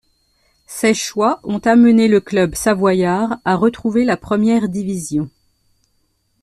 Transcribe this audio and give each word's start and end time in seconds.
Ces 0.65 0.95
choix 0.95 1.39
ont 1.43 1.59
amenés 1.59 2.07
le 2.07 2.19
club 2.21 2.55
savoyard 2.55 3.37
a 3.45 3.55
retrouver 3.55 4.03
la 4.03 4.17
première 4.17 4.67
division. 4.67 5.29